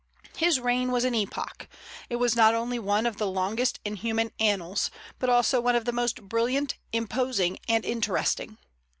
His 0.35 0.59
reign 0.59 0.91
was 0.91 1.03
an 1.03 1.13
epoch; 1.13 1.67
it 2.09 2.15
was 2.15 2.35
not 2.35 2.55
only 2.55 2.79
one 2.79 3.05
of 3.05 3.17
the 3.17 3.27
longest 3.29 3.79
in 3.85 3.97
human 3.97 4.31
annals, 4.39 4.89
but 5.19 5.29
also 5.29 5.61
one 5.61 5.75
of 5.75 5.85
the 5.85 5.91
most 5.93 6.23
brilliant, 6.23 6.73
imposing, 6.91 7.59
and 7.67 7.85
interesting. 7.85 8.57